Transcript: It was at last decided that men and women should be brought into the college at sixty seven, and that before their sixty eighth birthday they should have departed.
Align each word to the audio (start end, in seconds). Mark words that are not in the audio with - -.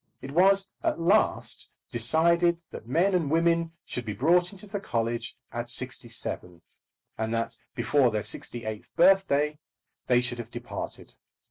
It 0.19 0.31
was 0.31 0.67
at 0.81 0.99
last 0.99 1.69
decided 1.91 2.63
that 2.71 2.87
men 2.87 3.13
and 3.13 3.29
women 3.29 3.73
should 3.85 4.03
be 4.03 4.13
brought 4.13 4.51
into 4.51 4.65
the 4.65 4.79
college 4.79 5.37
at 5.51 5.69
sixty 5.69 6.09
seven, 6.09 6.63
and 7.19 7.31
that 7.35 7.55
before 7.75 8.09
their 8.09 8.23
sixty 8.23 8.65
eighth 8.65 8.89
birthday 8.95 9.59
they 10.07 10.19
should 10.19 10.39
have 10.39 10.49
departed. 10.49 11.13